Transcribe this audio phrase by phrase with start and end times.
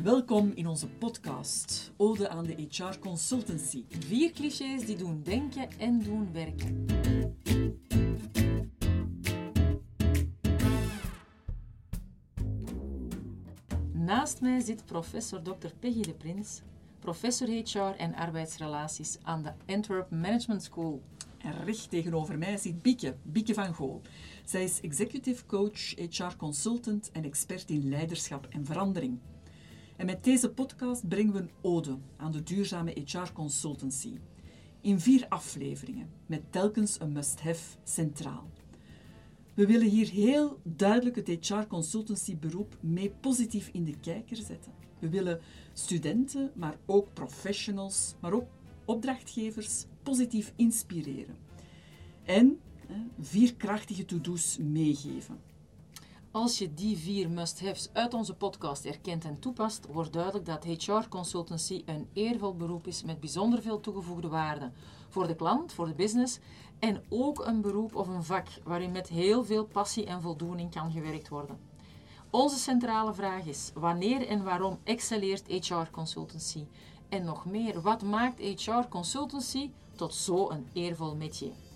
[0.00, 3.84] Welkom in onze podcast Ode aan de HR Consultancy.
[3.88, 6.84] Vier clichés die doen denken en doen werken.
[13.92, 15.68] Naast mij zit professor Dr.
[15.78, 16.62] Peggy de Prins,
[16.98, 21.02] professor HR en arbeidsrelaties aan de Antwerp Management School.
[21.38, 24.00] En recht tegenover mij zit Bieke, Bieke van Gool.
[24.44, 29.18] Zij is executive coach, HR consultant en expert in leiderschap en verandering.
[30.02, 34.18] En met deze podcast brengen we een ode aan de duurzame HR consultancy.
[34.80, 38.50] In vier afleveringen, met telkens een must-have centraal.
[39.54, 44.72] We willen hier heel duidelijk het HR consultancy beroep mee positief in de kijker zetten.
[44.98, 45.40] We willen
[45.72, 48.48] studenten, maar ook professionals, maar ook
[48.84, 51.36] opdrachtgevers positief inspireren.
[52.24, 52.60] En
[53.20, 55.51] vier krachtige to-do's meegeven.
[56.32, 61.08] Als je die vier must-haves uit onze podcast erkent en toepast, wordt duidelijk dat HR
[61.08, 64.70] consultancy een eervol beroep is met bijzonder veel toegevoegde waarde
[65.08, 66.38] voor de klant, voor de business
[66.78, 70.92] en ook een beroep of een vak waarin met heel veel passie en voldoening kan
[70.92, 71.58] gewerkt worden.
[72.30, 76.64] Onze centrale vraag is: wanneer en waarom excelleert HR consultancy?
[77.08, 81.71] En nog meer, wat maakt HR consultancy tot zo'n eervol métier?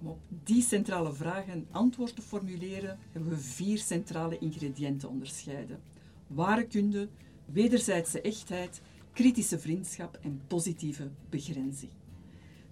[0.00, 5.80] Om op die centrale vragen een antwoord te formuleren, hebben we vier centrale ingrediënten onderscheiden.
[6.26, 7.08] Ware kunde,
[7.44, 8.80] wederzijdse echtheid,
[9.12, 11.90] kritische vriendschap en positieve begrenzing.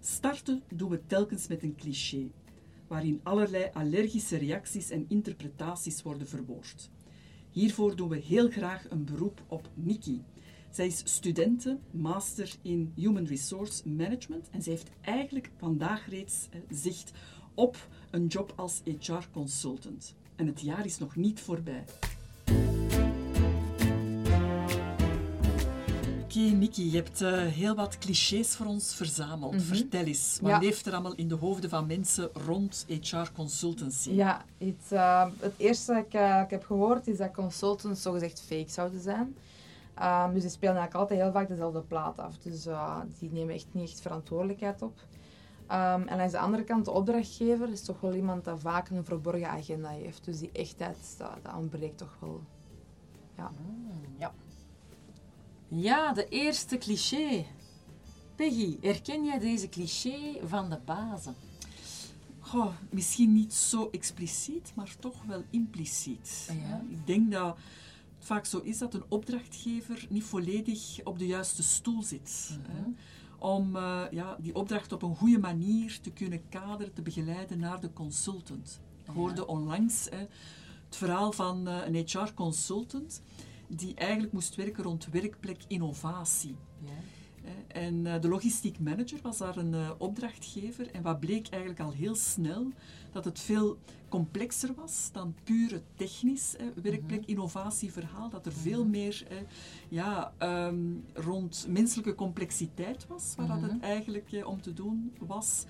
[0.00, 2.30] Starten doen we telkens met een cliché,
[2.86, 6.90] waarin allerlei allergische reacties en interpretaties worden verwoord.
[7.50, 10.22] Hiervoor doen we heel graag een beroep op Nikki.
[10.78, 16.60] Zij is studente, master in Human Resource Management en zij heeft eigenlijk vandaag reeds eh,
[16.70, 17.12] zicht
[17.54, 20.14] op een job als HR consultant.
[20.36, 21.84] En het jaar is nog niet voorbij.
[26.22, 29.52] Oké, Nikki, je hebt uh, heel wat clichés voor ons verzameld.
[29.52, 29.62] Mhm.
[29.62, 30.58] Vertel eens, wat Ja.
[30.58, 34.10] leeft er allemaal in de hoofden van mensen rond HR consultancy?
[34.10, 38.40] Ja, het, eh, het eerste dat ik, eh, ik heb gehoord is dat consultants zogezegd
[38.40, 39.34] fake zouden zijn.
[39.98, 42.38] Ehm, dus die spelen eigenlijk altijd heel vaak dezelfde plaat af.
[42.38, 45.06] Dus eh, die nemen echt niet echt verantwoordelijkheid op.
[45.66, 49.04] Ehm, en aan de andere kant, de opdrachtgever is toch wel iemand dat vaak een
[49.04, 50.24] verborgen agenda heeft.
[50.24, 52.40] Dus die echtheid, dat, dat ontbreekt toch wel.
[53.36, 53.50] Ja.
[54.18, 54.32] Ja.
[55.68, 57.44] Ja, de eerste cliché.
[58.34, 61.34] Peggy, herken jij deze cliché van de bazen?
[62.40, 66.50] Goh, misschien niet zo expliciet, maar toch wel impliciet.
[66.68, 66.82] Ja.
[66.90, 67.58] Ik denk dat
[68.28, 72.50] vaak zo is dat een opdrachtgever niet volledig op de juiste stoel zit.
[72.50, 72.76] Mhm.
[72.76, 72.82] hè,
[73.38, 77.80] om eh, ja, die opdracht op een goede manier te kunnen kaderen, te begeleiden naar
[77.80, 78.80] de consultant.
[79.04, 80.26] Ik hoorde onlangs hè,
[80.84, 83.22] het verhaal van eh, een HR-consultant
[83.68, 86.56] die eigenlijk moest werken rond werkplek innovatie.
[86.84, 86.90] Ja.
[87.48, 90.90] Hè, En eh, de logistiek manager was daar een eh, opdrachtgever.
[90.90, 92.66] En wat bleek eigenlijk al heel snel,
[93.12, 93.78] dat het veel
[94.08, 98.28] complexer was dan pure technisch hè, werkplek-innovatieverhaal.
[98.28, 99.44] Dat er veel meer hè,
[99.88, 100.76] ja, ehm,
[101.14, 105.64] rond menselijke complexiteit was, waar dat het eigenlijk eh, om te doen was.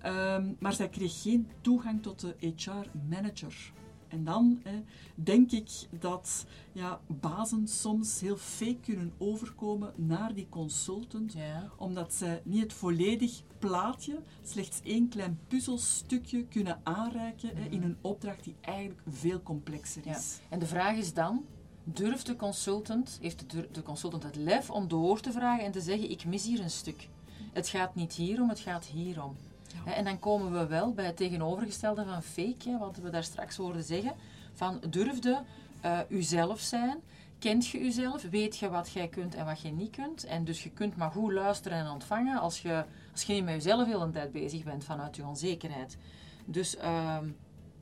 [0.00, 3.72] Ehm, maar zij kreeg geen toegang tot de HR-manager.
[4.08, 4.82] En dan hè,
[5.14, 11.70] denk ik dat ja, bazen soms heel fake kunnen overkomen naar die consultant, Ja.
[11.76, 18.44] omdat zij niet het volledig plaatje, slechts één klein puzzelstukje kunnen aanreiken in een opdracht
[18.44, 20.16] die eigenlijk veel complexer Ja.
[20.16, 20.38] is.
[20.48, 21.44] En de vraag is dan,
[21.84, 25.80] durft de consultant, heeft de, de consultant het lef om door te vragen en te
[25.80, 27.08] zeggen, ik mis hier een stuk.
[27.52, 29.36] Het gaat niet hierom, het gaat hierom.
[29.84, 33.82] En dan komen we wel bij het tegenovergestelde van fake, wat we daar straks hoorden
[33.82, 34.12] zeggen.
[34.52, 35.42] Van durfde
[35.80, 37.00] eh uzelf zijn,
[37.38, 40.24] kent je uzelf, weet je wat jij kunt en wat je niet kunt.
[40.24, 43.54] En dus je kunt maar goed luisteren en ontvangen als je, als je niet met
[43.54, 45.98] jezelf heel de tijd bezig bent vanuit je onzekerheid.
[46.44, 47.30] Dus ehm,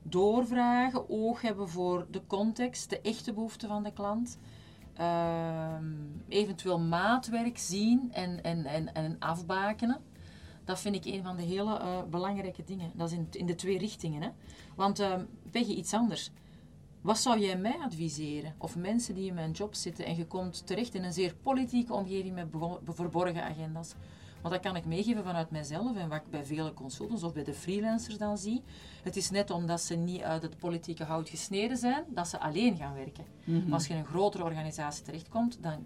[0.03, 4.37] doorvragen, oog hebben voor de context, de echte behoeften van de klant.
[4.95, 5.85] Ehm,
[6.27, 10.01] eventueel maatwerk zien en, en, en, en afbakenen.
[10.65, 12.91] Dat vind ik een van de hele eh, belangrijke dingen.
[12.95, 14.21] Dat is in, in de twee richtingen.
[14.21, 14.29] Hè?
[14.75, 16.31] Want ehm Peggy, iets anders.
[17.01, 18.55] Wat zou jij mij adviseren?
[18.57, 21.93] Of mensen die in mijn job zitten en je komt terecht in een zeer politieke
[21.93, 22.47] omgeving met
[22.83, 23.93] verborgen agenda's.
[24.41, 27.43] Want dat kan ik meegeven vanuit mijzelf en wat ik bij vele consultants of bij
[27.43, 28.63] de freelancers dan zie.
[29.03, 32.77] Het is net omdat ze niet uit het politieke hout gesneden zijn, dat ze alleen
[32.77, 33.25] gaan werken.
[33.63, 35.85] Maar als je in een grotere organisatie terechtkomt, dan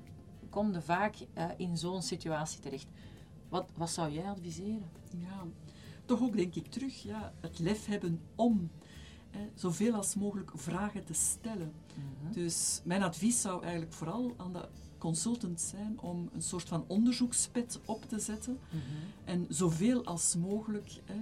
[0.49, 2.87] kom je vaak eh, in zo'n situatie terecht.
[3.49, 4.89] Wat, wat zou jij adviseren?
[5.17, 5.43] Ja,
[6.05, 8.69] toch ook denk ik terug, ja, het lef hebben om.
[9.29, 11.73] hè, zoveel als mogelijk vragen te stellen.
[11.95, 12.33] Mhm.
[12.33, 14.67] Dus mijn advies zou eigenlijk vooral aan de
[14.99, 18.81] consultant zijn om een soort van onderzoekspet op te zetten Mhm.
[19.25, 21.19] en zoveel als mogelijk hè,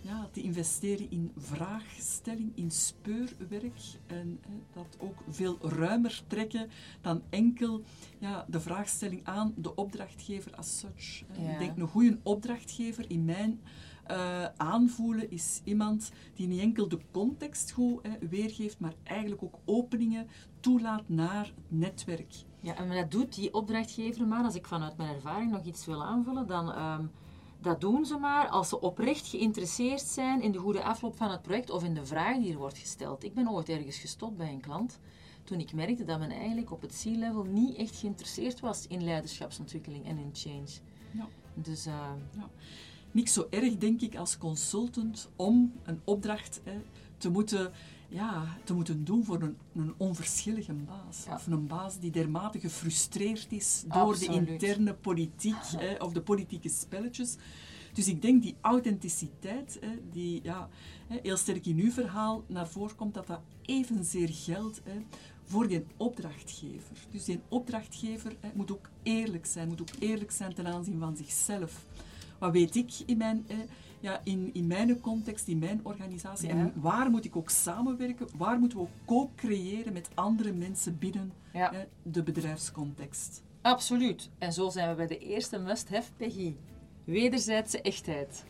[0.00, 6.70] ja, te investeren in vraagstelling, in speurwerk en hè, dat ook veel ruimer trekken
[7.00, 7.82] dan enkel
[8.18, 11.22] ja, de vraagstelling aan de opdrachtgever as such.
[11.32, 11.42] hè.
[11.46, 11.52] Ja.
[11.52, 13.60] Ik denk een goede opdrachtgever in mijn
[14.06, 19.58] eh, aanvoelen is iemand die niet enkel de context goed hè, weergeeft, maar eigenlijk ook
[19.64, 20.28] openingen
[20.60, 22.34] toelaat naar het netwerk.
[22.60, 26.04] Ja, en dat doet die opdrachtgever maar, als ik vanuit mijn ervaring nog iets wil
[26.04, 27.04] aanvullen, dan ehm,
[27.60, 31.42] dat doen ze maar als ze oprecht geïnteresseerd zijn in de goede afloop van het
[31.42, 33.24] project of in de vraag die er wordt gesteld.
[33.24, 34.98] Ik ben ooit ergens gestopt bij een klant
[35.44, 40.06] toen ik merkte dat men eigenlijk op het C-level niet echt geïnteresseerd was in leiderschapsontwikkeling
[40.06, 40.70] en in change.
[41.10, 41.28] Ja.
[41.54, 42.10] Dus eh,
[43.16, 46.80] Niks zo erg, denk ik, als consultant om een opdracht hè,
[47.16, 47.72] te, moeten,
[48.08, 51.24] ja, te moeten doen voor een, een onverschillige baas.
[51.24, 51.34] Ja.
[51.34, 56.68] Of een baas die dermate gefrustreerd is door de interne politiek hè, of de politieke
[56.68, 57.36] spelletjes.
[57.92, 60.68] Dus ik denk die authenticiteit, hè, die ja,
[61.08, 65.02] heel sterk in uw verhaal naar voren komt, dat dat evenzeer geldt hè,
[65.44, 66.96] voor die opdrachtgever.
[67.10, 71.16] Dus die opdrachtgever hè, moet ook eerlijk zijn, moet ook eerlijk zijn ten aanzien van
[71.16, 71.84] zichzelf.
[72.38, 73.56] Wat weet ik in mijn, eh,
[74.00, 76.48] ja, in, in mijn context, in mijn organisatie?
[76.48, 76.54] Ja.
[76.54, 78.26] En waar moet ik ook samenwerken?
[78.36, 83.42] Waar moeten we ook co-creëren met andere mensen binnen ja, eh, de bedrijfscontext?
[83.62, 84.30] absoluut.
[84.38, 86.54] En zo zijn we bij de eerste must-have, Peggy.
[87.04, 88.44] Wederzijdse echtheid.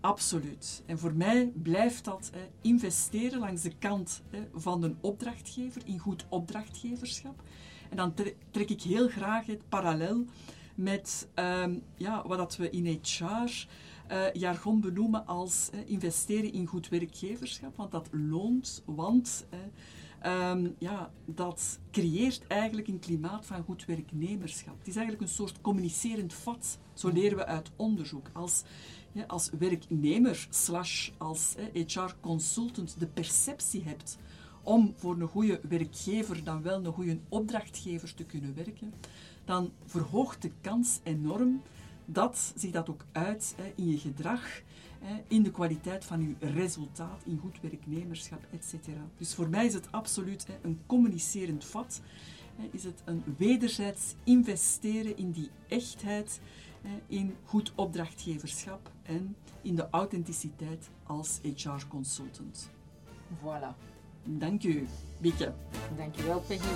[0.00, 0.82] Absoluut.
[0.86, 5.98] En voor mij blijft dat eh, investeren langs de kant eh, van een opdrachtgever, in
[5.98, 7.42] goed opdrachtgeverschap.
[7.90, 10.24] En dan tre- trek ik heel graag het parallel
[10.74, 13.66] met ehm, ja, wat dat we in HR
[14.06, 17.76] eh, jargon benoemen als investeren in goed werkgeverschap.
[17.76, 19.58] Want dat loont, want eh,
[20.20, 24.78] ehm, ja, dat creëert eigenlijk een klimaat van goed werknemerschap.
[24.78, 26.78] Het is eigenlijk een soort communicerend vat.
[26.94, 28.30] Zo leren we uit onderzoek.
[28.32, 28.62] Als
[29.12, 34.18] ja, als werknemer slash als HR-consultant de perceptie hebt
[34.62, 38.94] om voor een goede werkgever dan wel een goede opdrachtgever te kunnen werken,
[39.44, 41.62] dan verhoogt de kans enorm
[42.04, 44.62] dat zich dat ook uit hè, in je gedrag,
[44.98, 48.74] hè, in de kwaliteit van je resultaat, in goed werknemerschap, etc.
[49.16, 52.00] Dus voor mij is het absoluut hè, een communicerend vat.
[52.56, 56.40] Hè, is het een wederzijds investeren in die echtheid,
[56.82, 62.70] hè, in goed opdrachtgeverschap en in de authenticiteit als HR-consultant.
[63.40, 63.74] Voilà.
[64.24, 64.86] Dank u,
[65.18, 65.54] Bieke.
[65.96, 66.70] Dankjewel, Peggy.